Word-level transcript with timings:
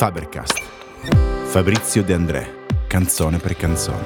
Fabercast. 0.00 0.58
Fabrizio 1.50 2.02
De 2.02 2.14
André, 2.14 2.64
canzone 2.86 3.36
per 3.36 3.54
canzone. 3.54 4.02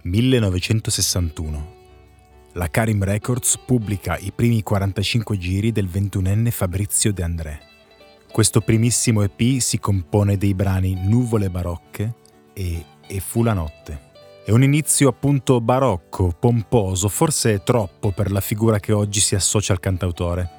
«1961. 0.00 1.66
La 2.54 2.68
Karim 2.68 3.04
Records 3.04 3.58
pubblica 3.58 4.16
i 4.16 4.32
primi 4.34 4.62
45 4.62 5.36
giri 5.36 5.70
del 5.70 5.86
ventunenne 5.86 6.50
Fabrizio 6.50 7.12
De 7.12 7.22
André. 7.22 7.60
Questo 8.32 8.62
primissimo 8.62 9.20
EP 9.20 9.58
si 9.58 9.78
compone 9.78 10.38
dei 10.38 10.54
brani 10.54 10.94
Nuvole 10.94 11.50
barocche 11.50 12.14
e 12.54 12.86
E 13.06 13.20
fu 13.20 13.42
la 13.42 13.52
notte. 13.52 14.11
È 14.44 14.50
un 14.50 14.64
inizio 14.64 15.08
appunto 15.08 15.60
barocco, 15.60 16.34
pomposo, 16.36 17.08
forse 17.08 17.62
troppo 17.62 18.10
per 18.10 18.32
la 18.32 18.40
figura 18.40 18.80
che 18.80 18.90
oggi 18.90 19.20
si 19.20 19.36
associa 19.36 19.72
al 19.72 19.78
cantautore. 19.78 20.50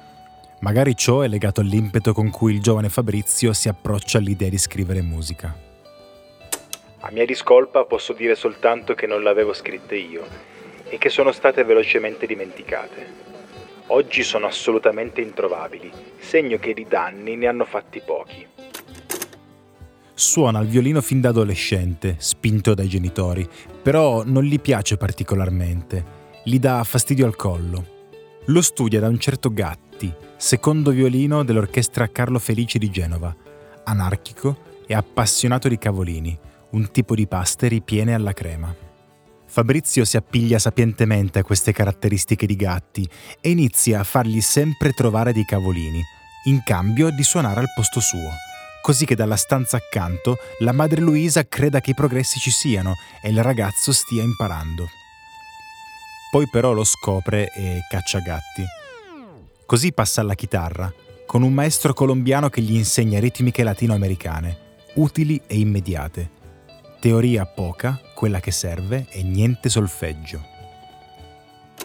Magari 0.60 0.96
ciò 0.96 1.20
è 1.20 1.28
legato 1.28 1.60
all'impeto 1.60 2.14
con 2.14 2.30
cui 2.30 2.54
il 2.54 2.62
giovane 2.62 2.88
Fabrizio 2.88 3.52
si 3.52 3.68
approccia 3.68 4.16
all'idea 4.16 4.48
di 4.48 4.56
scrivere 4.56 5.02
musica. 5.02 5.54
A 7.00 7.10
mia 7.10 7.26
discolpa 7.26 7.84
posso 7.84 8.14
dire 8.14 8.34
soltanto 8.34 8.94
che 8.94 9.06
non 9.06 9.22
le 9.22 9.28
avevo 9.28 9.52
scritte 9.52 9.96
io 9.96 10.24
e 10.88 10.96
che 10.96 11.10
sono 11.10 11.30
state 11.30 11.62
velocemente 11.62 12.24
dimenticate. 12.24 13.06
Oggi 13.88 14.22
sono 14.22 14.46
assolutamente 14.46 15.20
introvabili, 15.20 15.92
segno 16.20 16.56
che 16.56 16.72
di 16.72 16.86
danni 16.88 17.36
ne 17.36 17.48
hanno 17.48 17.66
fatti 17.66 18.00
pochi. 18.00 18.53
Suona 20.16 20.60
il 20.60 20.68
violino 20.68 21.00
fin 21.00 21.20
da 21.20 21.30
adolescente, 21.30 22.14
spinto 22.18 22.72
dai 22.72 22.88
genitori, 22.88 23.48
però 23.82 24.22
non 24.24 24.44
gli 24.44 24.60
piace 24.60 24.96
particolarmente, 24.96 26.04
gli 26.44 26.60
dà 26.60 26.84
fastidio 26.84 27.26
al 27.26 27.34
collo. 27.34 27.84
Lo 28.46 28.62
studia 28.62 29.00
da 29.00 29.08
un 29.08 29.18
certo 29.18 29.52
Gatti, 29.52 30.14
secondo 30.36 30.92
violino 30.92 31.42
dell'orchestra 31.42 32.08
Carlo 32.12 32.38
Felici 32.38 32.78
di 32.78 32.90
Genova, 32.90 33.34
anarchico 33.82 34.56
e 34.86 34.94
appassionato 34.94 35.66
di 35.66 35.78
cavolini, 35.78 36.38
un 36.70 36.92
tipo 36.92 37.16
di 37.16 37.26
paste 37.26 37.66
ripiene 37.66 38.14
alla 38.14 38.32
crema. 38.32 38.72
Fabrizio 39.46 40.04
si 40.04 40.16
appiglia 40.16 40.60
sapientemente 40.60 41.40
a 41.40 41.44
queste 41.44 41.72
caratteristiche 41.72 42.46
di 42.46 42.54
Gatti 42.54 43.08
e 43.40 43.50
inizia 43.50 43.98
a 43.98 44.04
fargli 44.04 44.40
sempre 44.40 44.92
trovare 44.92 45.32
dei 45.32 45.44
cavolini, 45.44 46.02
in 46.44 46.62
cambio 46.64 47.10
di 47.10 47.24
suonare 47.24 47.58
al 47.58 47.72
posto 47.74 47.98
suo 47.98 48.43
così 48.84 49.06
che 49.06 49.14
dalla 49.14 49.36
stanza 49.36 49.78
accanto 49.78 50.36
la 50.58 50.72
madre 50.72 51.00
Luisa 51.00 51.48
creda 51.48 51.80
che 51.80 51.92
i 51.92 51.94
progressi 51.94 52.38
ci 52.38 52.50
siano 52.50 52.96
e 53.22 53.30
il 53.30 53.42
ragazzo 53.42 53.92
stia 53.94 54.22
imparando. 54.22 54.90
Poi 56.30 56.46
però 56.50 56.72
lo 56.72 56.84
scopre 56.84 57.50
e 57.54 57.80
caccia 57.88 58.18
gatti. 58.18 58.62
Così 59.64 59.94
passa 59.94 60.20
alla 60.20 60.34
chitarra, 60.34 60.92
con 61.24 61.42
un 61.42 61.54
maestro 61.54 61.94
colombiano 61.94 62.50
che 62.50 62.60
gli 62.60 62.74
insegna 62.74 63.18
ritmiche 63.20 63.62
latinoamericane, 63.62 64.58
utili 64.96 65.40
e 65.46 65.56
immediate. 65.56 66.30
Teoria 67.00 67.46
poca, 67.46 67.98
quella 68.14 68.40
che 68.40 68.50
serve, 68.50 69.06
e 69.08 69.22
niente 69.22 69.70
solfeggio. 69.70 70.44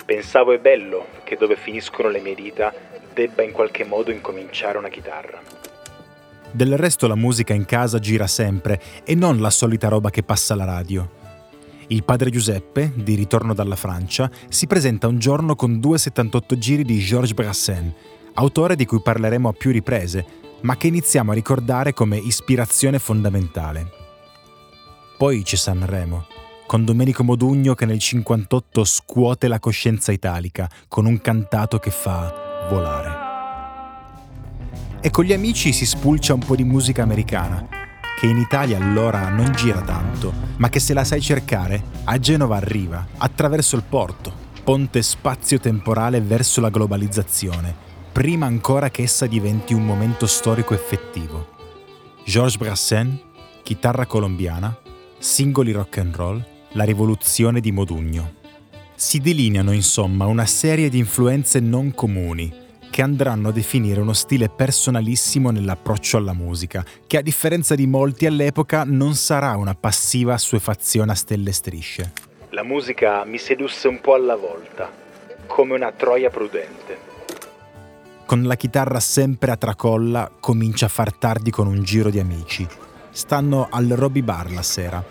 Pensavo 0.06 0.52
è 0.52 0.60
bello 0.60 1.08
che 1.24 1.38
dove 1.38 1.56
finiscono 1.56 2.10
le 2.10 2.20
mie 2.20 2.36
dita 2.36 2.74
debba 3.14 3.42
in 3.42 3.54
qualche 3.54 3.86
modo 3.86 4.12
incominciare 4.12 4.78
una 4.78 4.90
chitarra. 4.90 5.42
Del 6.52 6.78
resto 6.78 7.08
la 7.08 7.16
musica 7.16 7.54
in 7.54 7.66
casa 7.66 8.00
gira 8.00 8.26
sempre 8.26 8.82
e 9.04 9.14
non 9.14 9.40
la 9.40 9.52
solita 9.52 9.88
roba 9.88 10.10
che 10.10 10.24
passa 10.24 10.54
alla 10.54 10.66
radio. 10.66 11.18
Il 11.88 12.04
padre 12.04 12.32
Giuseppe, 12.32 12.92
di 12.96 13.16
ritorno 13.16 13.54
dalla 13.54 13.76
Francia, 13.76 14.30
si 14.48 14.66
presenta 14.66 15.08
un 15.08 15.20
giorno 15.20 15.56
con 15.56 15.80
due 15.80 15.98
78 15.98 16.58
giri 16.58 16.84
di 16.84 17.00
Georges 17.00 17.34
Brassens, 17.34 17.94
autore 18.34 18.76
di 18.76 18.86
cui 18.86 19.02
parleremo 19.02 19.50
a 19.50 19.54
più 19.54 19.72
riprese, 19.72 20.26
ma 20.62 20.76
che 20.76 20.88
iniziamo 20.88 21.32
a 21.32 21.36
ricordare 21.36 21.94
come 21.94 22.18
ispirazione 22.18 23.00
fondamentale. 23.00 23.92
Poi 25.18 25.44
c'è 25.44 25.56
Sanremo, 25.56 26.26
con 26.66 26.84
Domenico 26.84 27.24
Modugno 27.24 27.76
che 27.76 27.86
nel 27.86 28.00
58 28.00 28.84
scuote 28.84 29.48
la 29.48 29.60
coscienza 29.60 30.12
italica 30.12 30.70
con 30.88 31.06
un 31.06 31.20
cantato 31.22 31.78
che 31.78 31.92
fa 31.92 32.68
volare 32.70 33.29
e 35.02 35.10
con 35.10 35.24
gli 35.24 35.34
amici 35.34 35.72
si 35.72 35.86
spulcia 35.86 36.34
un 36.34 36.40
po' 36.40 36.56
di 36.56 36.64
musica 36.64 37.04
americana, 37.04 37.68
che 38.20 38.26
in 38.26 38.38
Italia 38.38 38.78
allora 38.78 39.30
non 39.30 39.52
gira 39.54 39.82
tanto, 39.82 40.34
ma 40.58 40.70
che 40.70 40.80
se 40.80 40.94
la 40.94 41.04
sai 41.04 41.22
cercare, 41.22 41.82
a 42.04 42.20
Genova 42.20 42.58
arriva, 42.58 43.08
attraverso 43.18 43.76
il 43.78 43.84
porto, 43.88 44.34
ponte 44.64 45.02
spazio-temporale 45.02 46.20
verso 46.20 46.60
la 46.60 46.70
globalizzazione, 46.70 47.74
prima 48.12 48.46
ancora 48.46 48.90
che 48.90 49.04
essa 49.04 49.26
diventi 49.26 49.74
un 49.74 49.86
momento 49.86 50.28
storico 50.28 50.74
effettivo. 50.74 51.48
Georges 52.26 52.58
Brassens, 52.58 53.20
chitarra 53.64 54.06
colombiana, 54.06 54.78
singoli 55.18 55.72
rock 55.72 56.00
and 56.00 56.16
roll, 56.16 56.46
la 56.74 56.84
rivoluzione 56.84 57.62
di 57.62 57.72
Modugno. 57.72 58.34
Si 58.96 59.20
delineano 59.20 59.72
insomma 59.72 60.26
una 60.26 60.46
serie 60.46 60.90
di 60.90 60.98
influenze 60.98 61.62
non 61.62 61.94
comuni, 61.96 62.54
che 63.00 63.06
andranno 63.06 63.48
a 63.48 63.52
definire 63.54 64.02
uno 64.02 64.12
stile 64.12 64.50
personalissimo 64.50 65.52
nell'approccio 65.52 66.18
alla 66.18 66.34
musica, 66.34 66.84
che 67.08 67.16
a 67.16 67.22
differenza 67.22 67.74
di 67.74 67.88
molti 67.88 68.26
all'epoca 68.26 68.84
non 68.86 69.16
sarà 69.16 69.56
una 69.56 69.74
passiva 69.74 70.34
assuefazione 70.34 71.14
a 71.14 71.16
stelle 71.16 71.52
e 71.52 71.54
strisce. 71.54 72.12
La 72.50 72.64
musica 72.64 73.24
mi 73.24 73.38
sedusse 73.38 73.88
un 73.88 74.02
po' 74.02 74.16
alla 74.16 74.36
volta, 74.36 74.92
come 75.48 75.76
una 75.76 75.94
troia 75.94 76.30
prudente. 76.30 76.98
Con 78.26 78.44
la 78.44 78.56
chitarra 78.56 79.00
sempre 79.00 79.52
a 79.52 79.56
tracolla 79.56 80.30
comincia 80.38 80.88
a 80.88 80.90
far 80.90 81.14
tardi 81.14 81.52
con 81.52 81.68
un 81.68 81.82
giro 81.84 82.10
di 82.10 82.20
amici. 82.20 82.68
Stanno 83.12 83.70
al 83.72 83.88
Robbie 83.88 84.24
Bar 84.24 84.52
la 84.52 84.62
sera, 84.62 85.02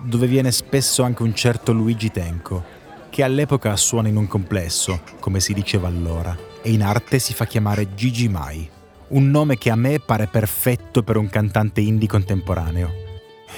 dove 0.00 0.26
viene 0.26 0.50
spesso 0.52 1.02
anche 1.02 1.22
un 1.22 1.34
certo 1.34 1.74
Luigi 1.74 2.10
Tenco, 2.10 2.64
che 3.10 3.22
all'epoca 3.22 3.76
suona 3.76 4.08
in 4.08 4.16
un 4.16 4.26
complesso, 4.26 5.02
come 5.20 5.40
si 5.40 5.52
diceva 5.52 5.86
allora 5.86 6.54
e 6.66 6.72
in 6.72 6.82
arte 6.82 7.20
si 7.20 7.32
fa 7.32 7.46
chiamare 7.46 7.94
Gigi 7.94 8.28
Mai, 8.28 8.68
un 9.10 9.30
nome 9.30 9.56
che 9.56 9.70
a 9.70 9.76
me 9.76 10.00
pare 10.00 10.26
perfetto 10.26 11.04
per 11.04 11.16
un 11.16 11.30
cantante 11.30 11.80
indie 11.80 12.08
contemporaneo. 12.08 12.90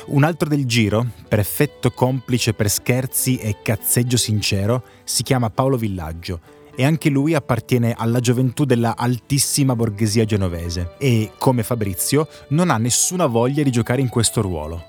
Un 0.09 0.25
altro 0.25 0.47
del 0.47 0.67
giro, 0.67 1.07
perfetto 1.27 1.91
complice 1.91 2.53
per 2.53 2.69
scherzi 2.69 3.39
e 3.39 3.63
cazzeggio 3.63 4.19
sincero, 4.19 4.83
si 5.05 5.23
chiama 5.23 5.49
Paolo 5.49 5.79
Villaggio 5.79 6.41
e 6.77 6.85
anche 6.85 7.09
lui 7.09 7.33
appartiene 7.33 7.95
alla 7.97 8.21
gioventù 8.21 8.67
della 8.67 8.95
altissima 8.95 9.75
borghesia 9.75 10.27
genovese 10.27 10.93
e, 10.99 11.31
come 11.39 11.63
Fabrizio, 11.63 12.29
non 12.49 12.69
ha 12.69 12.77
nessuna 12.77 13.25
voglia 13.25 13.63
di 13.63 13.71
giocare 13.71 14.03
in 14.03 14.11
questo 14.11 14.43
ruolo. 14.43 14.85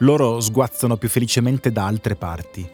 Loro 0.00 0.40
sguazzano 0.40 0.98
più 0.98 1.08
felicemente 1.08 1.72
da 1.72 1.86
altre 1.86 2.16
parti. 2.16 2.68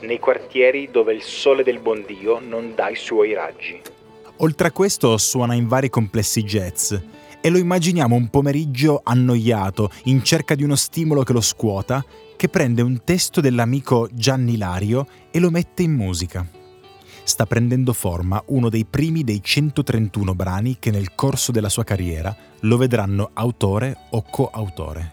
Nei 0.00 0.18
quartieri 0.18 0.90
dove 0.90 1.14
il 1.14 1.22
sole 1.22 1.62
del 1.62 1.78
buon 1.78 2.04
Dio 2.06 2.38
non 2.38 2.74
dà 2.74 2.90
i 2.90 2.96
suoi 2.96 3.32
raggi. 3.32 3.93
Oltre 4.38 4.68
a 4.68 4.72
questo 4.72 5.16
suona 5.16 5.54
in 5.54 5.68
vari 5.68 5.88
complessi 5.88 6.42
jazz 6.42 6.92
e 7.40 7.50
lo 7.50 7.58
immaginiamo 7.58 8.16
un 8.16 8.28
pomeriggio 8.30 9.00
annoiato, 9.04 9.90
in 10.04 10.24
cerca 10.24 10.54
di 10.54 10.64
uno 10.64 10.76
stimolo 10.76 11.22
che 11.22 11.32
lo 11.32 11.40
scuota, 11.40 12.04
che 12.36 12.48
prende 12.48 12.82
un 12.82 13.02
testo 13.04 13.40
dell'amico 13.40 14.08
Gianni 14.12 14.56
Lario 14.56 15.06
e 15.30 15.38
lo 15.38 15.50
mette 15.50 15.82
in 15.82 15.92
musica. 15.92 16.46
Sta 17.22 17.46
prendendo 17.46 17.92
forma 17.92 18.42
uno 18.46 18.68
dei 18.68 18.84
primi 18.84 19.22
dei 19.22 19.40
131 19.42 20.34
brani 20.34 20.78
che 20.78 20.90
nel 20.90 21.14
corso 21.14 21.52
della 21.52 21.68
sua 21.68 21.84
carriera 21.84 22.34
lo 22.60 22.76
vedranno 22.76 23.30
autore 23.34 23.96
o 24.10 24.24
coautore. 24.28 25.12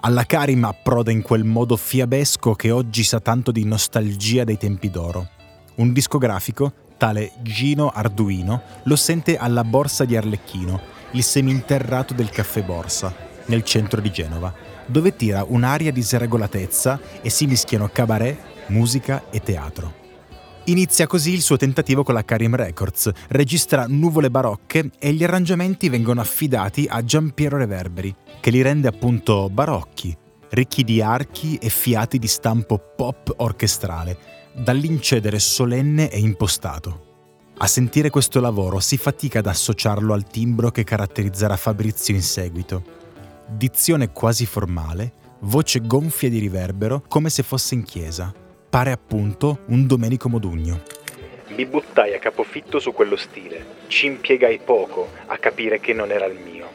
Alla 0.00 0.24
Karim 0.24 0.64
approda 0.64 1.10
in 1.10 1.22
quel 1.22 1.44
modo 1.44 1.76
fiabesco 1.76 2.54
che 2.54 2.70
oggi 2.70 3.02
sa 3.02 3.20
tanto 3.20 3.50
di 3.50 3.64
nostalgia 3.64 4.44
dei 4.44 4.56
tempi 4.56 4.88
d'oro. 4.88 5.28
Un 5.76 5.92
discografico 5.92 6.72
tale 6.98 7.30
Gino 7.40 7.88
Arduino 7.88 8.60
lo 8.82 8.96
sente 8.96 9.38
alla 9.38 9.64
Borsa 9.64 10.04
di 10.04 10.16
Arlecchino, 10.16 10.80
il 11.12 11.22
seminterrato 11.22 12.12
del 12.12 12.28
caffè 12.28 12.62
Borsa, 12.62 13.14
nel 13.46 13.64
centro 13.64 14.02
di 14.02 14.10
Genova, 14.10 14.52
dove 14.84 15.16
tira 15.16 15.44
un'aria 15.48 15.92
di 15.92 16.02
sregolatezza 16.02 17.00
e 17.22 17.30
si 17.30 17.46
mischiano 17.46 17.88
cabaret, 17.88 18.38
musica 18.66 19.24
e 19.30 19.40
teatro. 19.40 20.06
Inizia 20.64 21.06
così 21.06 21.32
il 21.32 21.40
suo 21.40 21.56
tentativo 21.56 22.02
con 22.02 22.12
la 22.12 22.24
Karim 22.24 22.54
Records, 22.54 23.10
registra 23.28 23.86
Nuvole 23.88 24.30
Barocche 24.30 24.90
e 24.98 25.12
gli 25.14 25.24
arrangiamenti 25.24 25.88
vengono 25.88 26.20
affidati 26.20 26.86
a 26.86 27.02
Giampiero 27.02 27.56
Reverberi, 27.56 28.14
che 28.38 28.50
li 28.50 28.60
rende 28.60 28.86
appunto 28.86 29.48
barocchi, 29.48 30.14
ricchi 30.50 30.84
di 30.84 31.00
archi 31.00 31.56
e 31.56 31.70
fiati 31.70 32.18
di 32.18 32.26
stampo 32.26 32.78
pop 32.78 33.32
orchestrale, 33.38 34.18
dall'incedere 34.58 35.38
solenne 35.38 36.10
e 36.10 36.18
impostato. 36.18 37.06
A 37.58 37.66
sentire 37.66 38.10
questo 38.10 38.40
lavoro 38.40 38.78
si 38.80 38.96
fatica 38.96 39.38
ad 39.38 39.46
associarlo 39.46 40.12
al 40.12 40.28
timbro 40.28 40.70
che 40.70 40.84
caratterizzerà 40.84 41.56
Fabrizio 41.56 42.14
in 42.14 42.22
seguito. 42.22 42.82
Dizione 43.46 44.12
quasi 44.12 44.46
formale, 44.46 45.12
voce 45.40 45.80
gonfia 45.80 46.28
di 46.28 46.38
riverbero 46.38 47.02
come 47.08 47.30
se 47.30 47.42
fosse 47.42 47.74
in 47.74 47.82
chiesa. 47.82 48.32
appare 48.68 48.92
appunto 48.92 49.60
un 49.68 49.86
Domenico 49.86 50.28
Modugno. 50.28 50.82
Mi 51.56 51.64
buttai 51.64 52.14
a 52.14 52.18
capofitto 52.18 52.78
su 52.78 52.92
quello 52.92 53.16
stile. 53.16 53.64
Ci 53.86 54.06
impiegai 54.06 54.60
poco 54.62 55.08
a 55.26 55.38
capire 55.38 55.80
che 55.80 55.94
non 55.94 56.10
era 56.10 56.26
il 56.26 56.38
mio. 56.38 56.68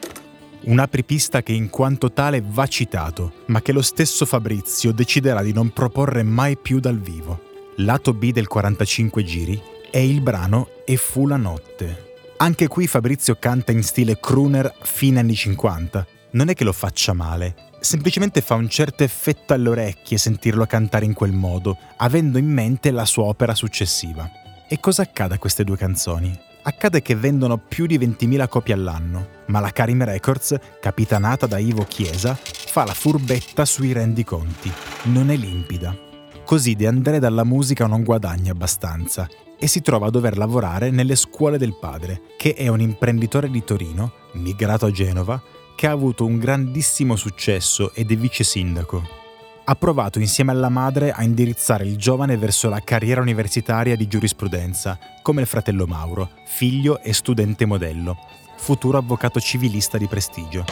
Un 0.61 0.79
apripista 0.79 1.43
che 1.43 1.51
in 1.51 1.69
quanto 1.69 2.11
tale 2.11 2.43
va 2.43 2.65
citato, 2.65 3.33
ma 3.47 3.61
che 3.61 3.71
lo 3.71 3.83
stesso 3.83 4.25
Fabrizio 4.25 4.91
deciderà 4.91 5.43
di 5.43 5.53
non 5.53 5.69
proporre 5.69 6.23
mai 6.23 6.57
più 6.57 6.79
dal 6.79 6.99
vivo. 6.99 7.51
Lato 7.77 8.13
B 8.13 8.31
del 8.31 8.47
45 8.47 9.23
giri 9.23 9.59
è 9.89 9.97
il 9.97 10.21
brano 10.21 10.69
E 10.85 10.95
fu 10.95 11.25
la 11.25 11.37
notte. 11.37 12.11
Anche 12.37 12.67
qui 12.67 12.85
Fabrizio 12.85 13.35
canta 13.39 13.71
in 13.71 13.81
stile 13.81 14.19
crooner 14.19 14.75
fine 14.83 15.19
anni 15.19 15.33
50. 15.33 16.05
Non 16.31 16.49
è 16.49 16.53
che 16.53 16.63
lo 16.63 16.71
faccia 16.71 17.13
male, 17.13 17.55
semplicemente 17.79 18.41
fa 18.41 18.53
un 18.53 18.69
certo 18.69 19.03
effetto 19.03 19.53
alle 19.53 19.69
orecchie 19.69 20.19
sentirlo 20.19 20.67
cantare 20.67 21.05
in 21.05 21.13
quel 21.13 21.31
modo, 21.31 21.77
avendo 21.97 22.37
in 22.37 22.47
mente 22.47 22.91
la 22.91 23.05
sua 23.05 23.23
opera 23.23 23.55
successiva. 23.55 24.29
E 24.67 24.79
cosa 24.79 25.01
accade 25.01 25.35
a 25.35 25.39
queste 25.39 25.63
due 25.63 25.77
canzoni? 25.77 26.37
Accade 26.61 27.01
che 27.01 27.15
vendono 27.15 27.57
più 27.57 27.87
di 27.87 27.97
20.000 27.97 28.47
copie 28.49 28.75
all'anno, 28.75 29.27
ma 29.47 29.59
la 29.59 29.71
Karim 29.71 30.03
Records, 30.03 30.55
capitanata 30.79 31.47
da 31.47 31.57
Ivo 31.57 31.85
Chiesa, 31.85 32.37
fa 32.39 32.85
la 32.85 32.93
furbetta 32.93 33.65
sui 33.65 33.93
rendiconti. 33.93 34.71
Non 35.05 35.31
è 35.31 35.35
limpida. 35.35 36.11
Così 36.45 36.75
De 36.75 36.87
André 36.87 37.19
dalla 37.19 37.45
musica 37.45 37.87
non 37.87 38.03
guadagna 38.03 38.51
abbastanza 38.51 39.27
e 39.57 39.67
si 39.67 39.81
trova 39.81 40.07
a 40.07 40.09
dover 40.09 40.37
lavorare 40.37 40.91
nelle 40.91 41.15
scuole 41.15 41.57
del 41.57 41.77
padre, 41.79 42.21
che 42.37 42.53
è 42.53 42.67
un 42.67 42.81
imprenditore 42.81 43.49
di 43.49 43.63
Torino, 43.63 44.11
migrato 44.33 44.85
a 44.85 44.91
Genova, 44.91 45.41
che 45.75 45.87
ha 45.87 45.91
avuto 45.91 46.25
un 46.25 46.37
grandissimo 46.37 47.15
successo 47.15 47.93
ed 47.93 48.11
è 48.11 48.15
vice 48.17 48.43
sindaco. 48.43 49.21
Ha 49.63 49.75
provato 49.75 50.19
insieme 50.19 50.51
alla 50.51 50.67
madre 50.67 51.11
a 51.11 51.23
indirizzare 51.23 51.85
il 51.85 51.95
giovane 51.95 52.35
verso 52.35 52.67
la 52.67 52.81
carriera 52.81 53.21
universitaria 53.21 53.95
di 53.95 54.07
giurisprudenza, 54.07 54.99
come 55.21 55.39
il 55.39 55.47
fratello 55.47 55.87
Mauro, 55.87 56.29
figlio 56.45 56.99
e 57.01 57.13
studente 57.13 57.65
modello, 57.65 58.17
futuro 58.57 58.97
avvocato 58.97 59.39
civilista 59.39 59.97
di 59.97 60.07
prestigio. 60.07 60.65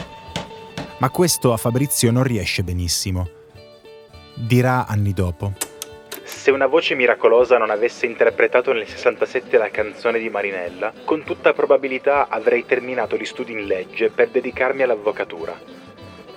Ma 0.97 1.09
questo 1.09 1.53
a 1.53 1.57
Fabrizio 1.57 2.11
non 2.11 2.23
riesce 2.23 2.61
benissimo. 2.61 3.39
Dirà 4.33 4.85
anni 4.87 5.13
dopo. 5.13 5.53
Se 6.23 6.49
una 6.49 6.67
voce 6.67 6.95
miracolosa 6.95 7.57
non 7.57 7.69
avesse 7.69 8.05
interpretato 8.05 8.71
nel 8.73 8.87
67 8.87 9.57
la 9.57 9.69
canzone 9.69 10.17
di 10.17 10.29
Marinella, 10.29 10.93
con 11.03 11.23
tutta 11.23 11.53
probabilità 11.53 12.29
avrei 12.29 12.65
terminato 12.65 13.17
gli 13.17 13.25
studi 13.25 13.51
in 13.51 13.65
legge 13.65 14.09
per 14.09 14.29
dedicarmi 14.29 14.81
all'avvocatura. 14.81 15.55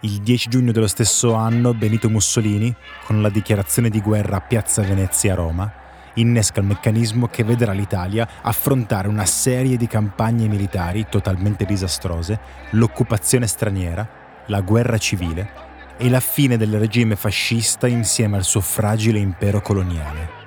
Il 0.00 0.22
10 0.22 0.48
giugno 0.48 0.72
dello 0.72 0.86
stesso 0.86 1.34
anno 1.34 1.74
Benito 1.74 2.08
Mussolini, 2.08 2.74
con 3.04 3.20
la 3.20 3.28
dichiarazione 3.28 3.90
di 3.90 4.00
guerra 4.00 4.38
a 4.38 4.40
Piazza 4.40 4.80
Venezia 4.80 5.34
a 5.34 5.36
Roma, 5.36 5.72
innesca 6.14 6.60
il 6.60 6.66
meccanismo 6.66 7.28
che 7.28 7.44
vedrà 7.44 7.72
l'Italia 7.72 8.26
affrontare 8.40 9.06
una 9.06 9.26
serie 9.26 9.76
di 9.76 9.86
campagne 9.86 10.48
militari 10.48 11.06
totalmente 11.10 11.66
disastrose, 11.66 12.40
l'occupazione 12.70 13.46
straniera, 13.46 14.44
la 14.46 14.62
guerra 14.62 14.96
civile 14.96 15.52
e 15.98 16.08
la 16.08 16.20
fine 16.20 16.56
del 16.56 16.78
regime 16.78 17.16
fascista 17.16 17.86
insieme 17.86 18.38
al 18.38 18.44
suo 18.44 18.62
fragile 18.62 19.18
impero 19.18 19.60
coloniale. 19.60 20.39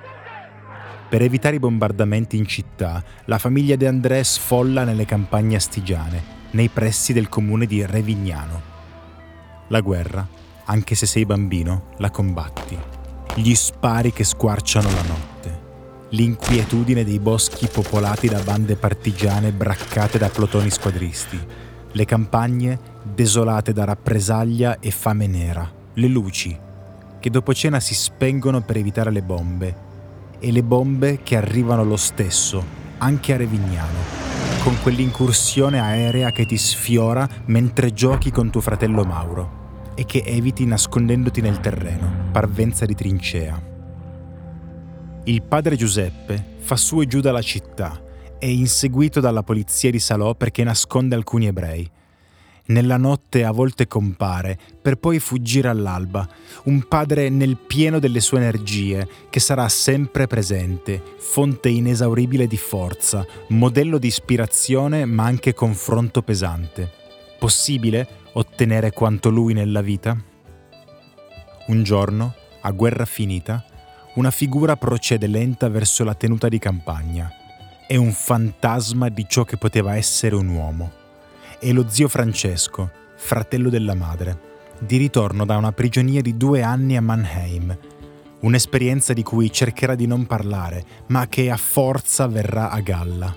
Per 1.13 1.21
evitare 1.21 1.57
i 1.57 1.60
bombardamenti 1.60 2.38
in 2.38 2.48
città, 2.48 3.04
la 3.25 3.38
famiglia 3.38 3.75
De 3.75 3.86
André 3.86 4.24
sfolla 4.24 4.83
nelle 4.83 5.06
campagne 5.06 5.57
astigiane 5.57 6.24
nei 6.54 6.69
pressi 6.69 7.13
del 7.13 7.30
comune 7.30 7.68
di 7.68 7.86
Revignano. 7.86 8.60
La 9.68 9.81
guerra, 9.81 10.27
anche 10.65 10.95
se 10.95 11.06
sei 11.06 11.27
bambino, 11.27 11.89
la 11.98 12.10
combatti. 12.10 12.75
Gli 13.36 13.54
spari 13.54 14.12
che 14.12 14.24
squarciano 14.24 14.89
la 14.89 15.04
notte. 15.04 15.62
L'inquietudine 16.10 17.04
dei 17.04 17.19
boschi 17.19 17.68
popolati 17.68 18.27
da 18.27 18.39
bande 18.39 18.75
partigiane 18.75 19.51
braccate 19.51 20.18
da 20.18 20.30
plotoni 20.30 20.71
squadristi. 20.71 21.39
Le 21.92 22.06
campagne 22.06 22.80
desolate 23.04 23.71
da 23.71 23.83
rappresaglia 23.83 24.80
e 24.80 24.89
fame 24.89 25.27
nera. 25.27 25.71
Le 25.94 26.07
luci, 26.07 26.57
che 27.19 27.30
dopo 27.30 27.54
cena 27.54 27.80
si 27.80 27.94
spengono 27.94 28.62
per 28.62 28.77
evitare 28.77 29.12
le 29.12 29.21
bombe. 29.21 29.92
E 30.45 30.51
le 30.51 30.62
bombe 30.62 31.22
che 31.24 31.38
arrivano 31.38 31.86
lo 31.86 31.95
stesso, 31.95 32.62
anche 32.98 33.34
a 33.34 33.38
Revignano 33.38 34.22
con 34.62 34.75
quell'incursione 34.81 35.80
aerea 35.80 36.31
che 36.31 36.45
ti 36.45 36.57
sfiora 36.57 37.25
mentre 37.45 37.94
giochi 37.94 38.30
con 38.30 38.50
tuo 38.50 38.60
fratello 38.60 39.06
Mauro 39.06 39.92
e 39.95 40.04
che 40.04 40.22
eviti 40.25 40.66
nascondendoti 40.66 41.40
nel 41.40 41.62
terreno, 41.62 42.28
parvenza 42.34 42.86
di 42.86 42.94
trincea. 42.94 43.62
Il 45.24 45.44
padre 45.44 45.78
Giuseppe 45.78 46.57
fa 46.57 46.75
su 46.75 47.00
e 47.00 47.07
giù 47.07 47.22
dalla 47.22 47.42
città, 47.42 48.02
è 48.38 48.45
inseguito 48.45 49.21
dalla 49.21 49.44
polizia 49.44 49.92
di 49.92 50.00
Salò 50.00 50.35
perché 50.35 50.66
nasconde 50.66 51.16
alcuni 51.16 51.47
ebrei 51.47 51.90
nella 52.67 52.97
notte 52.97 53.43
a 53.43 53.51
volte 53.51 53.87
compare, 53.87 54.57
per 54.81 54.95
poi 54.95 55.19
fuggire 55.19 55.67
all'alba, 55.67 56.27
un 56.65 56.87
padre 56.87 57.29
nel 57.29 57.57
pieno 57.57 57.99
delle 57.99 58.21
sue 58.21 58.37
energie, 58.37 59.07
che 59.29 59.39
sarà 59.39 59.67
sempre 59.67 60.27
presente, 60.27 61.01
fonte 61.17 61.69
inesauribile 61.69 62.47
di 62.47 62.57
forza, 62.57 63.25
modello 63.49 63.97
di 63.97 64.07
ispirazione 64.07 65.05
ma 65.05 65.25
anche 65.25 65.53
confronto 65.53 66.21
pesante. 66.21 66.89
Possibile 67.39 68.07
ottenere 68.33 68.91
quanto 68.91 69.29
lui 69.29 69.53
nella 69.53 69.81
vita? 69.81 70.17
Un 71.67 71.83
giorno, 71.83 72.33
a 72.61 72.71
guerra 72.71 73.05
finita, 73.05 73.65
una 74.15 74.31
figura 74.31 74.77
procede 74.77 75.27
lenta 75.27 75.67
verso 75.67 76.03
la 76.03 76.13
tenuta 76.13 76.47
di 76.47 76.59
campagna. 76.59 77.29
È 77.85 77.95
un 77.95 78.11
fantasma 78.11 79.09
di 79.09 79.25
ciò 79.27 79.43
che 79.43 79.57
poteva 79.57 79.95
essere 79.95 80.35
un 80.35 80.47
uomo 80.47 81.01
e 81.63 81.71
lo 81.71 81.85
zio 81.87 82.09
Francesco, 82.09 82.91
fratello 83.15 83.69
della 83.69 83.95
madre, 83.95 84.51
di 84.79 84.97
ritorno 84.97 85.45
da 85.45 85.55
una 85.55 85.71
prigionia 85.71 86.21
di 86.21 86.35
due 86.35 86.61
anni 86.61 86.97
a 86.97 87.01
Mannheim, 87.01 87.77
un'esperienza 88.41 89.13
di 89.13 89.23
cui 89.23 89.49
cercherà 89.49 89.95
di 89.95 90.05
non 90.05 90.25
parlare, 90.25 90.83
ma 91.07 91.27
che 91.29 91.49
a 91.49 91.55
forza 91.55 92.27
verrà 92.27 92.69
a 92.69 92.81
galla. 92.81 93.33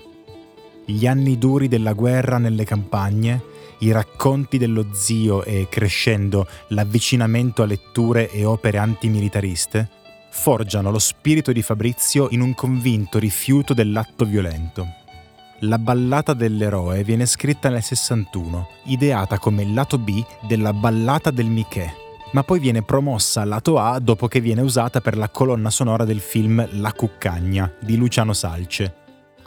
Gli 0.85 1.07
anni 1.07 1.37
duri 1.37 1.69
della 1.69 1.93
guerra 1.93 2.37
nelle 2.37 2.65
campagne, 2.65 3.41
i 3.79 3.91
racconti 3.91 4.57
dello 4.57 4.87
zio 4.91 5.45
e, 5.45 5.67
crescendo, 5.69 6.47
l'avvicinamento 6.69 7.63
a 7.63 7.65
letture 7.65 8.29
e 8.29 8.43
opere 8.43 8.77
antimilitariste, 8.77 9.89
forgiano 10.31 10.91
lo 10.91 10.99
spirito 10.99 11.53
di 11.53 11.61
Fabrizio 11.61 12.27
in 12.31 12.41
un 12.41 12.53
convinto 12.53 13.19
rifiuto 13.19 13.73
dell'atto 13.73 14.25
violento. 14.25 15.05
La 15.61 15.79
ballata 15.79 16.35
dell'eroe 16.35 17.03
viene 17.03 17.25
scritta 17.25 17.69
nel 17.69 17.81
61, 17.81 18.67
ideata 18.83 19.39
come 19.39 19.63
il 19.63 19.73
lato 19.73 19.97
B 19.97 20.23
della 20.47 20.71
ballata 20.71 21.31
del 21.31 21.47
Michè, 21.47 21.91
ma 22.33 22.43
poi 22.43 22.59
viene 22.59 22.83
promossa 22.83 23.41
al 23.41 23.47
lato 23.47 23.79
A 23.79 23.97
dopo 23.97 24.27
che 24.27 24.39
viene 24.39 24.61
usata 24.61 25.01
per 25.01 25.17
la 25.17 25.29
colonna 25.29 25.71
sonora 25.71 26.05
del 26.05 26.19
film 26.19 26.63
La 26.73 26.93
Cuccagna 26.93 27.73
di 27.79 27.97
Luciano 27.97 28.33
Salce. 28.33 28.93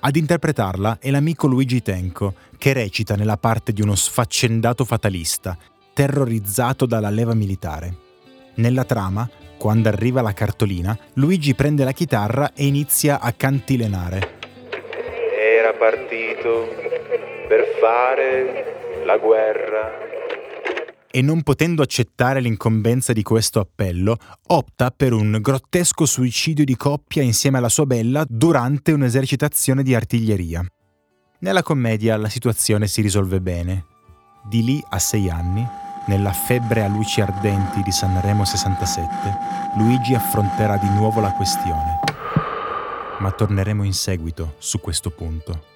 Ad 0.01 0.17
interpretarla 0.17 0.99
è 0.99 1.13
l'amico 1.13 1.47
Luigi 1.47 1.81
Tenco, 1.81 2.35
che 2.59 2.73
recita 2.73 3.15
nella 3.15 3.37
parte 3.37 3.73
di 3.73 3.81
uno 3.81 3.95
sfaccendato 3.95 4.85
fatalista, 4.85 5.57
terrorizzato 5.93 6.87
dalla 6.87 7.11
leva 7.11 7.35
militare. 7.35 7.97
Nella 8.57 8.85
trama, 8.85 9.31
quando 9.57 9.89
arriva 9.89 10.23
la 10.23 10.33
cartolina, 10.33 10.99
Luigi 11.15 11.55
prende 11.55 11.85
la 11.85 11.93
chitarra 11.93 12.53
e 12.53 12.67
inizia 12.67 13.21
a 13.21 13.33
cantilenare 13.33 14.39
partito 15.81 16.69
per 17.49 17.65
fare 17.81 19.03
la 19.07 19.17
guerra 19.17 20.09
e 21.11 21.23
non 21.23 21.43
potendo 21.43 21.83
accettare 21.83 22.41
l'incombenza 22.41 23.15
di 23.15 23.23
questo 23.23 23.61
appello, 23.61 24.17
opta 24.49 24.93
per 24.95 25.15
un 25.15 25.39
grottesco 25.41 26.05
suicidio 26.05 26.65
di 26.65 26.77
coppia 26.77 27.23
insieme 27.23 27.59
alla 27.59 27.71
sua 27.71 27.87
bella 27.87 28.25
durante 28.29 28.93
un'esercitazione 28.93 29.83
di 29.83 29.95
artiglieria. 29.95 30.65
Nella 31.41 31.63
commedia 31.63 32.17
la 32.19 32.29
situazione 32.29 32.87
si 32.87 33.01
risolve 33.01 33.41
bene. 33.41 33.87
Di 34.49 34.63
lì 34.63 34.85
a 34.91 34.99
sei 34.99 35.31
anni, 35.31 35.67
nella 36.07 36.33
febbre 36.33 36.85
a 36.85 36.89
luci 36.89 37.23
ardenti 37.23 37.83
di 37.83 37.91
Sanremo 37.91 38.45
67, 38.45 39.09
Luigi 39.79 40.15
affronterà 40.15 40.77
di 40.77 40.89
nuovo 40.91 41.21
la 41.21 41.33
questione. 41.33 42.10
Ma 43.21 43.31
torneremo 43.31 43.85
in 43.85 43.93
seguito 43.93 44.55
su 44.59 44.81
questo 44.81 45.11
punto. 45.11 45.69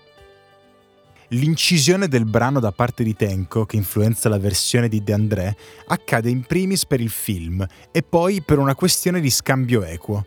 L'incisione 1.29 2.09
del 2.09 2.25
brano 2.25 2.61
da 2.61 2.71
parte 2.71 3.03
di 3.03 3.15
Tenko, 3.15 3.67
che 3.67 3.77
influenza 3.77 4.29
la 4.29 4.39
versione 4.39 4.89
di 4.89 5.03
De 5.03 5.13
André, 5.13 5.57
accade 5.87 6.31
in 6.31 6.43
primis 6.43 6.87
per 6.87 7.01
il 7.01 7.11
film 7.11 7.67
e 7.91 8.03
poi 8.03 8.43
per 8.43 8.59
una 8.59 8.75
questione 8.75 9.21
di 9.21 9.31
scambio 9.31 9.83
equo. 9.83 10.27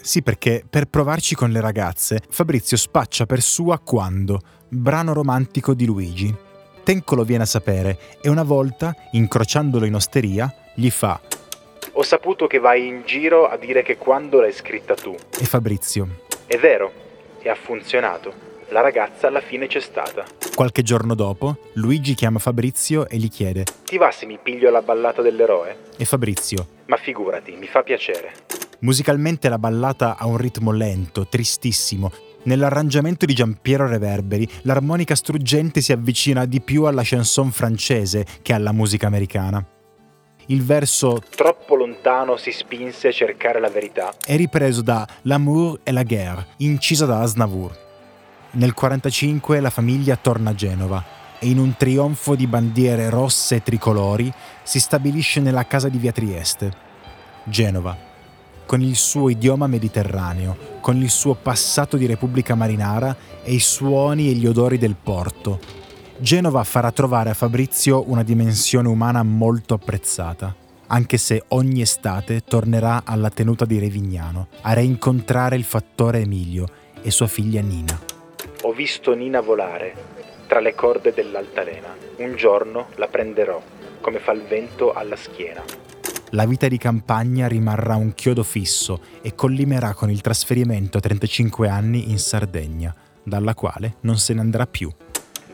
Sì, 0.00 0.22
perché 0.22 0.64
per 0.68 0.86
provarci 0.86 1.34
con 1.34 1.50
le 1.50 1.60
ragazze, 1.60 2.20
Fabrizio 2.28 2.76
spaccia 2.76 3.24
per 3.24 3.40
sua 3.40 3.78
Quando, 3.78 4.40
brano 4.68 5.12
romantico 5.12 5.74
di 5.74 5.86
Luigi. 5.86 6.34
Tenko 6.82 7.14
lo 7.14 7.24
viene 7.24 7.44
a 7.44 7.46
sapere 7.46 7.98
e 8.20 8.28
una 8.28 8.42
volta, 8.42 8.94
incrociandolo 9.12 9.84
in 9.84 9.94
osteria, 9.94 10.52
gli 10.74 10.90
fa 10.90 11.20
Ho 11.92 12.02
saputo 12.02 12.46
che 12.46 12.58
vai 12.58 12.86
in 12.86 13.02
giro 13.04 13.48
a 13.48 13.56
dire 13.56 13.82
che 13.82 13.96
quando 13.96 14.40
l'hai 14.40 14.52
scritta 14.52 14.94
tu. 14.94 15.14
E 15.38 15.44
Fabrizio 15.44 16.30
È 16.52 16.58
vero, 16.58 16.92
e 17.40 17.48
ha 17.48 17.54
funzionato 17.54 18.34
la 18.72 18.82
ragazza 18.82 19.28
alla 19.28 19.40
fine 19.40 19.66
c'è 19.68 19.80
stata. 19.80 20.22
Qualche 20.54 20.82
giorno 20.82 21.14
dopo, 21.14 21.56
Luigi 21.76 22.12
chiama 22.12 22.38
Fabrizio 22.38 23.08
e 23.08 23.16
gli 23.16 23.30
chiede: 23.30 23.64
Ti 23.86 23.96
va 23.96 24.10
se 24.10 24.26
mi 24.26 24.38
piglio 24.42 24.68
la 24.68 24.82
ballata 24.82 25.22
dell'eroe? 25.22 25.78
E 25.96 26.04
Fabrizio: 26.04 26.66
Ma 26.88 26.98
figurati, 26.98 27.52
mi 27.52 27.66
fa 27.66 27.82
piacere. 27.82 28.32
Musicalmente 28.80 29.48
la 29.48 29.56
ballata 29.56 30.18
ha 30.18 30.26
un 30.26 30.36
ritmo 30.36 30.72
lento, 30.72 31.26
tristissimo. 31.26 32.12
Nell'arrangiamento 32.42 33.24
di 33.24 33.32
Giampiero 33.32 33.86
Reverberi, 33.86 34.46
l'armonica 34.64 35.14
struggente 35.14 35.80
si 35.80 35.92
avvicina 35.92 36.44
di 36.44 36.60
più 36.60 36.84
alla 36.84 37.02
chanson 37.02 37.50
francese 37.50 38.26
che 38.42 38.52
alla 38.52 38.72
musica 38.72 39.06
americana. 39.06 39.66
Il 40.48 40.62
verso 40.64 41.22
Troppo 41.34 41.76
lontano 42.02 42.36
si 42.36 42.50
spinse 42.50 43.08
a 43.08 43.12
cercare 43.12 43.60
la 43.60 43.68
verità 43.68 44.12
è 44.24 44.36
ripreso 44.36 44.82
da 44.82 45.06
L'amour 45.22 45.78
et 45.84 45.92
la 45.92 46.02
guerre, 46.02 46.46
incisa 46.58 47.06
da 47.06 47.20
Asnavour. 47.20 47.70
Nel 48.54 48.74
1945 48.74 49.60
la 49.60 49.70
famiglia 49.70 50.16
torna 50.16 50.50
a 50.50 50.54
Genova 50.54 51.04
e 51.38 51.48
in 51.48 51.58
un 51.58 51.76
trionfo 51.76 52.34
di 52.34 52.46
bandiere 52.46 53.08
rosse 53.08 53.56
e 53.56 53.62
tricolori 53.62 54.32
si 54.64 54.80
stabilisce 54.80 55.40
nella 55.40 55.66
casa 55.66 55.88
di 55.88 55.98
via 55.98 56.12
Trieste. 56.12 56.72
Genova, 57.44 57.96
con 58.66 58.80
il 58.80 58.96
suo 58.96 59.28
idioma 59.28 59.66
mediterraneo, 59.66 60.78
con 60.80 60.96
il 60.96 61.10
suo 61.10 61.34
passato 61.34 61.96
di 61.96 62.06
Repubblica 62.06 62.54
Marinara 62.54 63.16
e 63.42 63.52
i 63.52 63.60
suoni 63.60 64.28
e 64.28 64.32
gli 64.32 64.46
odori 64.46 64.76
del 64.76 64.96
porto. 65.00 65.60
Genova 66.18 66.62
farà 66.64 66.90
trovare 66.90 67.30
a 67.30 67.34
Fabrizio 67.34 68.04
una 68.08 68.22
dimensione 68.22 68.88
umana 68.88 69.22
molto 69.22 69.74
apprezzata, 69.74 70.61
anche 70.92 71.16
se 71.16 71.42
ogni 71.48 71.80
estate 71.80 72.42
tornerà 72.44 73.02
alla 73.04 73.30
tenuta 73.30 73.64
di 73.64 73.78
Revignano 73.78 74.48
a 74.60 74.74
reincontrare 74.74 75.56
il 75.56 75.64
fattore 75.64 76.20
Emilio 76.20 76.66
e 77.00 77.10
sua 77.10 77.26
figlia 77.26 77.62
Nina. 77.62 77.98
Ho 78.62 78.72
visto 78.72 79.14
Nina 79.14 79.40
volare 79.40 79.94
tra 80.46 80.60
le 80.60 80.74
corde 80.74 81.14
dell'altalena. 81.14 81.96
Un 82.16 82.36
giorno 82.36 82.88
la 82.96 83.08
prenderò, 83.08 83.60
come 84.02 84.18
fa 84.18 84.32
il 84.32 84.42
vento 84.42 84.92
alla 84.92 85.16
schiena. 85.16 85.64
La 86.32 86.44
vita 86.44 86.68
di 86.68 86.76
campagna 86.76 87.48
rimarrà 87.48 87.96
un 87.96 88.12
chiodo 88.12 88.42
fisso 88.42 89.00
e 89.22 89.34
collimerà 89.34 89.94
con 89.94 90.10
il 90.10 90.20
trasferimento 90.20 90.98
a 90.98 91.00
35 91.00 91.68
anni 91.68 92.10
in 92.10 92.18
Sardegna, 92.18 92.94
dalla 93.22 93.54
quale 93.54 93.94
non 94.00 94.18
se 94.18 94.34
ne 94.34 94.40
andrà 94.40 94.66
più. 94.66 94.90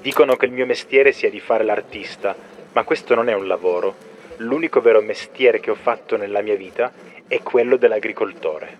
Dicono 0.03 0.35
che 0.35 0.47
il 0.47 0.53
mio 0.53 0.67
mestiere 0.67 1.13
sia 1.13 1.31
di 1.31 1.39
fare 1.39 1.63
l'artista, 1.63 2.35
ma 2.73 2.83
questo 2.83 3.15
non 3.15 3.29
è 3.29 3.35
un 3.35 3.47
lavoro. 3.47 4.08
L'unico 4.41 4.81
vero 4.81 5.01
mestiere 5.01 5.59
che 5.59 5.71
ho 5.71 5.75
fatto 5.75 6.17
nella 6.17 6.43
mia 6.43 6.57
vita 6.57 6.93
è 7.27 7.43
quello 7.43 7.77
dell'agricoltore. 7.77 8.79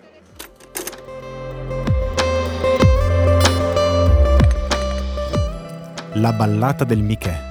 La 6.13 6.31
ballata 6.31 6.85
del 6.85 7.01
Michè. 7.01 7.47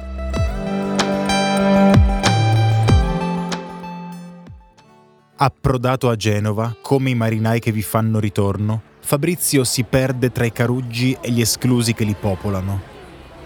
Approdato 5.37 6.09
a 6.09 6.17
Genova, 6.17 6.77
come 6.81 7.11
i 7.11 7.15
marinai 7.15 7.61
che 7.61 7.73
vi 7.73 7.83
fanno 7.83 8.19
ritorno, 8.19 8.83
Fabrizio 9.00 9.65
si 9.65 9.85
perde 9.85 10.33
tra 10.33 10.47
i 10.47 10.53
caruggi 10.53 11.17
e 11.21 11.31
gli 11.31 11.43
esclusi 11.43 11.93
che 11.93 12.05
li 12.05 12.17
popolano. 12.19 12.81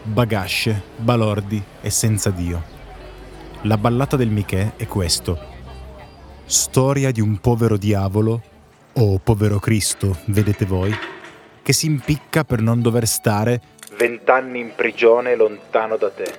Bagasce, 0.04 0.82
balordi 0.96 1.60
e 1.80 1.90
senza 1.90 2.30
Dio. 2.30 2.71
La 3.64 3.78
ballata 3.78 4.16
del 4.16 4.28
Michè 4.28 4.72
è 4.74 4.86
questo. 4.88 5.38
Storia 6.44 7.12
di 7.12 7.20
un 7.20 7.38
povero 7.38 7.76
diavolo, 7.76 8.42
o 8.94 9.18
povero 9.18 9.60
Cristo, 9.60 10.18
vedete 10.26 10.64
voi, 10.64 10.92
che 11.62 11.72
si 11.72 11.86
impicca 11.86 12.42
per 12.42 12.60
non 12.60 12.82
dover 12.82 13.06
stare 13.06 13.60
Vent'anni 13.96 14.58
in 14.58 14.72
prigione 14.74 15.36
lontano 15.36 15.96
da 15.96 16.10
te. 16.10 16.34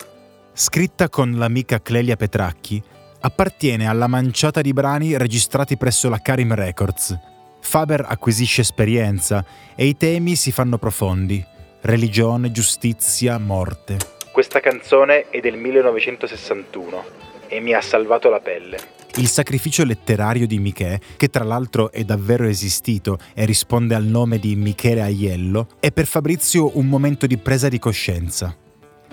Scritta 0.51 1.07
con 1.07 1.37
l'amica 1.37 1.81
Clelia 1.81 2.17
Petracchi, 2.17 2.83
appartiene 3.21 3.87
alla 3.87 4.07
manciata 4.07 4.59
di 4.59 4.73
brani 4.73 5.15
registrati 5.17 5.77
presso 5.77 6.09
la 6.09 6.19
Karim 6.19 6.53
Records. 6.53 7.17
Faber 7.61 8.05
acquisisce 8.05 8.61
esperienza 8.61 9.45
e 9.75 9.85
i 9.85 9.95
temi 9.95 10.35
si 10.35 10.51
fanno 10.51 10.77
profondi. 10.77 11.41
Religione, 11.79 12.51
giustizia, 12.51 13.37
morte. 13.37 14.12
Questa 14.33 14.61
canzone 14.61 15.29
è 15.29 15.39
del 15.41 15.57
1961 15.57 17.03
e 17.47 17.59
mi 17.59 17.73
ha 17.73 17.81
salvato 17.81 18.31
la 18.31 18.39
pelle. 18.39 18.79
Il 19.17 19.27
sacrificio 19.27 19.85
letterario 19.85 20.47
di 20.47 20.57
Michè, 20.57 20.97
che 21.17 21.29
tra 21.29 21.43
l'altro 21.43 21.91
è 21.91 22.03
davvero 22.03 22.45
esistito 22.45 23.19
e 23.35 23.45
risponde 23.45 23.93
al 23.93 24.05
nome 24.05 24.39
di 24.39 24.55
Michele 24.55 25.03
Aiello, 25.03 25.67
è 25.79 25.91
per 25.91 26.07
Fabrizio 26.07 26.75
un 26.79 26.87
momento 26.87 27.27
di 27.27 27.37
presa 27.37 27.69
di 27.69 27.77
coscienza. 27.77 28.57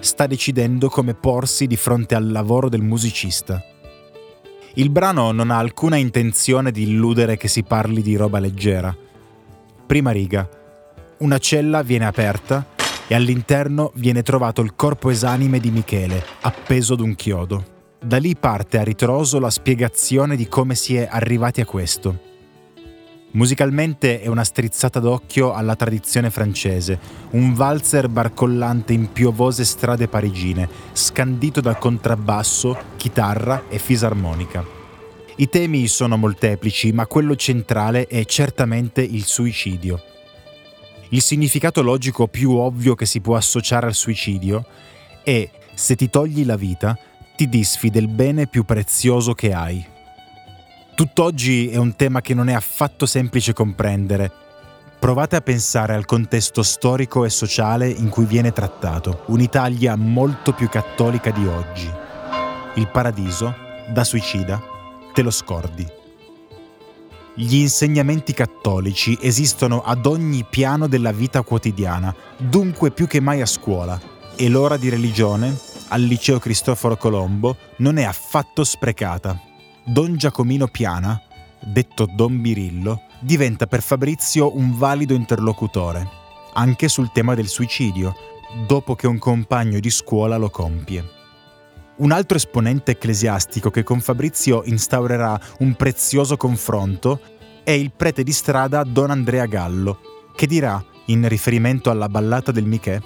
Sta 0.01 0.27
decidendo 0.27 0.89
come 0.89 1.13
porsi 1.13 1.67
di 1.67 1.77
fronte 1.77 2.15
al 2.15 2.33
lavoro 2.33 2.71
del 2.71 2.81
musicista. 2.81 3.63
Il 4.77 4.89
brano 4.89 5.33
non 5.33 5.51
ha 5.51 5.59
alcuna 5.59 5.97
intenzione 5.97 6.71
di 6.71 6.85
illudere 6.85 7.37
che 7.37 7.49
si 7.49 7.63
parli 7.63 8.01
di 8.01 8.17
roba 8.17 8.39
leggera. 8.39 8.97
Prima 9.87 10.13
riga. 10.13 10.49
Una 11.19 11.37
cella 11.37 11.83
viene 11.83 12.07
aperta 12.07 12.79
e 13.11 13.15
all'interno 13.17 13.91
viene 13.97 14.23
trovato 14.23 14.61
il 14.61 14.77
corpo 14.77 15.11
esanime 15.11 15.59
di 15.59 15.73
Michele, 15.73 16.25
appeso 16.43 16.93
ad 16.93 17.01
un 17.01 17.17
chiodo. 17.17 17.65
Da 18.01 18.19
lì 18.19 18.37
parte 18.37 18.79
a 18.79 18.85
ritroso 18.85 19.41
la 19.41 19.51
spiegazione 19.51 20.37
di 20.37 20.47
come 20.47 20.77
si 20.77 20.95
è 20.95 21.09
arrivati 21.11 21.61
a 21.61 21.65
questo. 21.65 22.17
Musicalmente 23.33 24.21
è 24.21 24.29
una 24.29 24.45
strizzata 24.45 25.01
d'occhio 25.01 25.53
alla 25.53 25.75
tradizione 25.75 26.31
francese, 26.31 27.01
un 27.31 27.53
valzer 27.53 28.09
barcollante 28.09 28.93
in 28.93 29.11
piovose 29.11 29.65
strade 29.65 30.07
parigine, 30.07 30.69
scandito 30.93 31.61
da 31.61 31.75
contrabbasso, 31.75 32.79
chitarra 32.97 33.65
e 33.69 33.81
fisarmonica. 33.81 34.65
I 35.35 35.49
temi 35.49 35.89
sono 35.89 36.17
molteplici, 36.17 36.93
ma 36.93 37.09
quello 37.09 37.35
centrale 37.35 38.07
è 38.07 38.25
certamente 38.25 39.03
il 39.03 39.25
suicidio. 39.25 40.01
Il 41.13 41.23
significato 41.23 41.83
logico 41.83 42.29
più 42.29 42.53
ovvio 42.53 42.95
che 42.95 43.05
si 43.05 43.21
può 43.21 43.35
associare 43.35 43.87
al 43.87 43.95
suicidio 43.95 44.65
è 45.25 45.49
se 45.75 45.97
ti 45.97 46.09
togli 46.09 46.45
la 46.45 46.57
vita, 46.57 46.97
ti 47.37 47.49
disfi 47.49 47.91
del 47.91 48.07
bene 48.07 48.47
più 48.47 48.65
prezioso 48.65 49.33
che 49.33 49.53
hai. 49.53 49.85
Tutt'oggi 50.95 51.69
è 51.69 51.79
un 51.79 51.97
tema 51.97 52.21
che 52.21 52.35
non 52.35 52.49
è 52.49 52.53
affatto 52.53 53.07
semplice 53.07 53.53
comprendere. 53.53 54.31
Provate 55.01 55.35
a 55.35 55.41
pensare 55.41 55.95
al 55.95 56.05
contesto 56.05 56.63
storico 56.63 57.25
e 57.25 57.31
sociale 57.31 57.89
in 57.89 58.09
cui 58.09 58.27
viene 58.27 58.53
trattato, 58.53 59.25
un'Italia 59.29 59.97
molto 59.97 60.53
più 60.53 60.69
cattolica 60.69 61.31
di 61.31 61.47
oggi. 61.47 61.91
Il 62.75 62.87
paradiso, 62.89 63.53
da 63.89 64.05
suicida, 64.05 64.63
te 65.13 65.23
lo 65.23 65.31
scordi. 65.31 66.00
Gli 67.43 67.57
insegnamenti 67.57 68.35
cattolici 68.35 69.17
esistono 69.19 69.81
ad 69.81 70.05
ogni 70.05 70.45
piano 70.45 70.87
della 70.89 71.11
vita 71.11 71.41
quotidiana, 71.41 72.15
dunque 72.37 72.91
più 72.91 73.07
che 73.07 73.19
mai 73.19 73.41
a 73.41 73.47
scuola, 73.47 73.99
e 74.37 74.47
l'ora 74.51 74.77
di 74.77 74.91
religione, 74.91 75.59
al 75.89 76.03
liceo 76.03 76.39
Cristoforo 76.39 76.99
Colombo 76.99 77.57
non 77.79 77.97
è 77.97 78.05
affatto 78.05 78.63
sprecata. 78.63 79.41
Don 79.83 80.19
Giacomino 80.19 80.67
Piana, 80.67 81.19
detto 81.61 82.07
Don 82.15 82.43
Birillo, 82.43 83.05
diventa 83.21 83.67
per 83.67 83.81
Fabrizio 83.81 84.55
un 84.55 84.77
valido 84.77 85.15
interlocutore, 85.15 86.07
anche 86.53 86.89
sul 86.89 87.11
tema 87.11 87.35
del 87.35 87.49
suicidio, 87.49 88.15
dopo 88.67 88.95
che 88.95 89.07
un 89.07 89.19
compagno 89.19 89.81
di 89.81 89.89
scuola 89.89 90.37
lo 90.37 90.51
compie. 90.51 91.20
Un 92.01 92.13
altro 92.13 92.39
esponente 92.39 92.93
ecclesiastico 92.93 93.71
che 93.71 93.83
con 93.83 94.01
Fabrizio 94.01 94.63
instaurerà 94.65 95.39
un 95.59 95.75
prezioso 95.75 96.39
confronto 96.39 97.21
è 97.63 97.73
il 97.73 97.93
prete 97.95 98.23
di 98.23 98.33
strada 98.33 98.85
Don 98.85 99.11
Andrea 99.11 99.45
Gallo, 99.45 100.01
che 100.35 100.47
dirà, 100.47 100.83
in 101.07 101.29
riferimento 101.29 101.91
alla 101.91 102.09
ballata 102.09 102.53
del 102.53 102.65
Michè, 102.65 102.99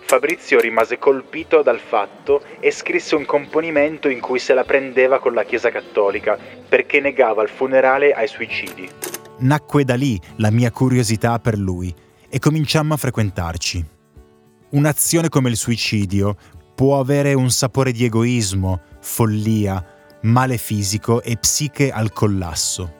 Fabrizio 0.00 0.58
rimase 0.60 0.98
colpito 0.98 1.62
dal 1.62 1.78
fatto 1.78 2.42
e 2.58 2.72
scrisse 2.72 3.14
un 3.14 3.24
componimento 3.24 4.08
in 4.08 4.20
cui 4.20 4.40
se 4.40 4.54
la 4.54 4.64
prendeva 4.64 5.20
con 5.20 5.32
la 5.32 5.44
Chiesa 5.44 5.70
Cattolica 5.70 6.36
perché 6.68 7.00
negava 7.00 7.44
il 7.44 7.48
funerale 7.48 8.12
ai 8.12 8.26
suicidi. 8.26 8.88
Nacque 9.38 9.84
da 9.84 9.94
lì 9.94 10.20
la 10.36 10.50
mia 10.50 10.72
curiosità 10.72 11.38
per 11.38 11.58
lui 11.58 11.94
e 12.28 12.38
cominciammo 12.40 12.94
a 12.94 12.96
frequentarci. 12.96 13.84
Un'azione 14.70 15.28
come 15.28 15.48
il 15.48 15.56
suicidio 15.56 16.36
può 16.76 17.00
avere 17.00 17.32
un 17.32 17.50
sapore 17.50 17.90
di 17.90 18.04
egoismo, 18.04 18.82
follia, 19.00 19.82
male 20.22 20.58
fisico 20.58 21.22
e 21.22 21.38
psiche 21.38 21.90
al 21.90 22.12
collasso. 22.12 22.92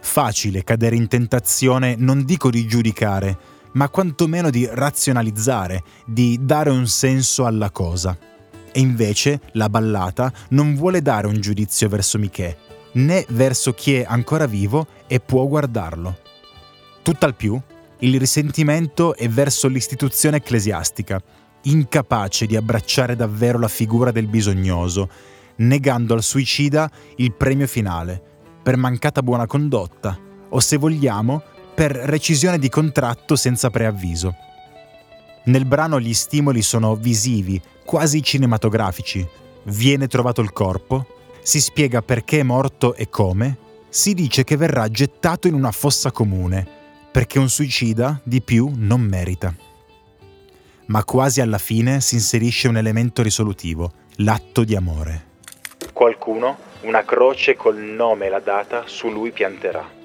Facile 0.00 0.62
cadere 0.62 0.94
in 0.94 1.08
tentazione 1.08 1.96
non 1.98 2.24
dico 2.24 2.48
di 2.48 2.64
giudicare, 2.66 3.36
ma 3.72 3.88
quantomeno 3.88 4.50
di 4.50 4.68
razionalizzare, 4.70 5.82
di 6.06 6.38
dare 6.42 6.70
un 6.70 6.86
senso 6.86 7.44
alla 7.44 7.70
cosa. 7.70 8.16
E 8.70 8.80
invece 8.80 9.40
la 9.52 9.68
ballata 9.68 10.32
non 10.50 10.76
vuole 10.76 11.02
dare 11.02 11.26
un 11.26 11.40
giudizio 11.40 11.88
verso 11.88 12.18
Michè, 12.18 12.56
né 12.92 13.26
verso 13.30 13.72
chi 13.74 13.94
è 13.94 14.04
ancora 14.06 14.46
vivo 14.46 14.86
e 15.08 15.18
può 15.18 15.44
guardarlo. 15.46 16.18
Tutt'al 17.02 17.34
più, 17.34 17.60
il 17.98 18.18
risentimento 18.18 19.16
è 19.16 19.28
verso 19.28 19.66
l'istituzione 19.66 20.36
ecclesiastica, 20.36 21.20
incapace 21.62 22.46
di 22.46 22.56
abbracciare 22.56 23.16
davvero 23.16 23.58
la 23.58 23.68
figura 23.68 24.10
del 24.10 24.26
bisognoso, 24.26 25.08
negando 25.56 26.14
al 26.14 26.22
suicida 26.22 26.90
il 27.16 27.32
premio 27.32 27.66
finale, 27.66 28.20
per 28.62 28.76
mancata 28.76 29.22
buona 29.22 29.46
condotta, 29.46 30.18
o 30.48 30.60
se 30.60 30.76
vogliamo, 30.76 31.42
per 31.74 31.92
recisione 31.92 32.58
di 32.58 32.68
contratto 32.68 33.36
senza 33.36 33.70
preavviso. 33.70 34.34
Nel 35.44 35.64
brano 35.64 35.98
gli 35.98 36.14
stimoli 36.14 36.62
sono 36.62 36.94
visivi, 36.94 37.60
quasi 37.84 38.22
cinematografici. 38.22 39.26
Viene 39.64 40.06
trovato 40.06 40.40
il 40.40 40.52
corpo, 40.52 41.06
si 41.42 41.60
spiega 41.60 42.02
perché 42.02 42.40
è 42.40 42.42
morto 42.44 42.94
e 42.94 43.08
come, 43.08 43.58
si 43.88 44.14
dice 44.14 44.44
che 44.44 44.56
verrà 44.56 44.88
gettato 44.88 45.48
in 45.48 45.54
una 45.54 45.72
fossa 45.72 46.12
comune, 46.12 46.66
perché 47.10 47.38
un 47.38 47.48
suicida 47.48 48.20
di 48.22 48.40
più 48.40 48.70
non 48.74 49.00
merita. 49.00 49.54
Ma 50.86 51.04
quasi 51.04 51.40
alla 51.40 51.58
fine 51.58 52.00
si 52.00 52.16
inserisce 52.16 52.68
un 52.68 52.76
elemento 52.76 53.22
risolutivo, 53.22 53.92
l'atto 54.16 54.64
di 54.64 54.74
amore. 54.74 55.30
Qualcuno 55.92 56.70
una 56.82 57.04
croce 57.04 57.54
col 57.54 57.76
nome 57.76 58.26
e 58.26 58.28
la 58.28 58.40
data 58.40 58.84
su 58.86 59.08
lui 59.08 59.30
pianterà. 59.30 60.00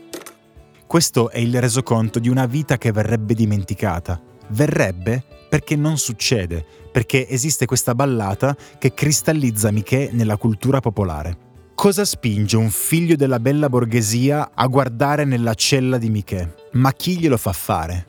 Questo 0.86 1.30
è 1.30 1.40
il 1.40 1.60
resoconto 1.60 2.20
di 2.20 2.30
una 2.30 2.46
vita 2.46 2.78
che 2.78 2.92
verrebbe 2.92 3.34
dimenticata. 3.34 4.22
Verrebbe 4.50 5.24
perché 5.50 5.76
non 5.76 5.98
succede, 5.98 6.66
perché 6.92 7.28
esiste 7.28 7.66
questa 7.66 7.96
ballata 7.96 8.56
che 8.78 8.94
cristallizza 8.94 9.72
Michè 9.72 10.10
nella 10.12 10.38
cultura 10.38 10.80
popolare. 10.80 11.46
Cosa 11.76 12.06
spinge 12.06 12.58
un 12.58 12.70
figlio 12.70 13.16
della 13.16 13.40
bella 13.40 13.70
borghesia 13.70 14.52
a 14.54 14.66
guardare 14.68 15.26
nella 15.26 15.54
cella 15.54 15.98
di 15.98 16.10
Michè? 16.10 16.54
Ma 16.74 16.92
chi 16.94 17.20
glielo 17.20 17.38
fa 17.38 17.52
fare? 17.52 18.08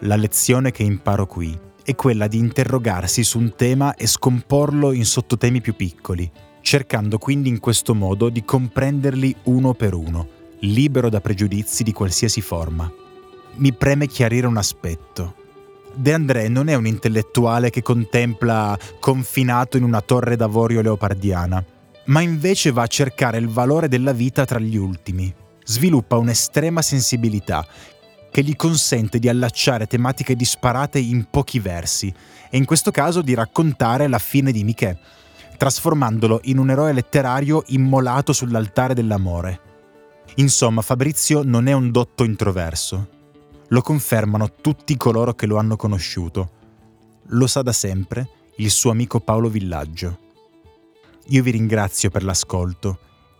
La 0.00 0.16
lezione 0.16 0.70
che 0.70 0.82
imparo 0.82 1.26
qui 1.26 1.58
è 1.84 1.94
quella 1.94 2.26
di 2.26 2.38
interrogarsi 2.38 3.22
su 3.22 3.38
un 3.38 3.54
tema 3.54 3.94
e 3.94 4.06
scomporlo 4.06 4.92
in 4.92 5.04
sottotemi 5.04 5.60
più 5.60 5.76
piccoli, 5.76 6.28
cercando 6.62 7.18
quindi 7.18 7.50
in 7.50 7.60
questo 7.60 7.94
modo 7.94 8.30
di 8.30 8.44
comprenderli 8.44 9.36
uno 9.44 9.74
per 9.74 9.94
uno 9.94 10.42
libero 10.64 11.08
da 11.08 11.20
pregiudizi 11.20 11.82
di 11.82 11.92
qualsiasi 11.92 12.40
forma. 12.40 12.90
Mi 13.56 13.72
preme 13.72 14.06
chiarire 14.06 14.46
un 14.46 14.56
aspetto. 14.56 15.34
De 15.94 16.12
André 16.12 16.48
non 16.48 16.68
è 16.68 16.74
un 16.74 16.86
intellettuale 16.86 17.70
che 17.70 17.82
contempla 17.82 18.76
confinato 18.98 19.76
in 19.76 19.84
una 19.84 20.00
torre 20.00 20.36
d'avorio 20.36 20.80
leopardiana, 20.80 21.64
ma 22.06 22.20
invece 22.20 22.72
va 22.72 22.82
a 22.82 22.88
cercare 22.88 23.38
il 23.38 23.48
valore 23.48 23.88
della 23.88 24.12
vita 24.12 24.44
tra 24.44 24.58
gli 24.58 24.76
ultimi. 24.76 25.32
Sviluppa 25.66 26.16
un'estrema 26.16 26.82
sensibilità 26.82 27.66
che 28.34 28.42
gli 28.42 28.56
consente 28.56 29.20
di 29.20 29.28
allacciare 29.28 29.86
tematiche 29.86 30.34
disparate 30.34 30.98
in 30.98 31.26
pochi 31.30 31.60
versi 31.60 32.12
e 32.50 32.56
in 32.56 32.64
questo 32.64 32.90
caso 32.90 33.22
di 33.22 33.32
raccontare 33.32 34.08
la 34.08 34.18
fine 34.18 34.50
di 34.50 34.64
Michè, 34.64 34.98
trasformandolo 35.56 36.40
in 36.46 36.58
un 36.58 36.68
eroe 36.68 36.92
letterario 36.92 37.62
immolato 37.66 38.32
sull'altare 38.32 38.92
dell'amore. 38.92 39.60
Insomma, 40.38 40.82
Fabrizio 40.82 41.44
non 41.44 41.68
è 41.68 41.72
un 41.74 41.92
dotto 41.92 42.24
introverso. 42.24 43.08
Lo 43.68 43.82
confermano 43.82 44.50
tutti 44.60 44.96
coloro 44.96 45.34
che 45.34 45.46
lo 45.46 45.56
hanno 45.56 45.76
conosciuto. 45.76 46.50
Lo 47.26 47.46
sa 47.46 47.62
da 47.62 47.72
sempre 47.72 48.28
il 48.56 48.72
suo 48.72 48.90
amico 48.90 49.20
Paolo 49.20 49.48
Villaggio. 49.48 50.18
Io 51.26 51.40
vi 51.44 51.52
ringrazio 51.52 52.10
per 52.10 52.24
l'ascolto 52.24 52.98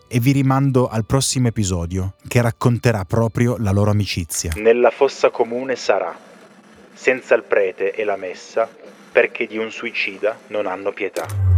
e 0.08 0.20
vi 0.20 0.32
rimando 0.32 0.88
al 0.88 1.04
prossimo 1.04 1.48
episodio 1.48 2.14
che 2.28 2.40
racconterà 2.40 3.04
proprio 3.04 3.56
la 3.58 3.70
loro 3.70 3.90
amicizia. 3.90 4.52
Nella 4.56 4.90
fossa 4.90 5.30
comune 5.30 5.76
sarà, 5.76 6.16
senza 6.92 7.34
il 7.34 7.42
prete 7.42 7.92
e 7.92 8.04
la 8.04 8.16
messa, 8.16 8.68
perché 9.12 9.46
di 9.46 9.58
un 9.58 9.70
suicida 9.70 10.38
non 10.48 10.66
hanno 10.66 10.92
pietà. 10.92 11.53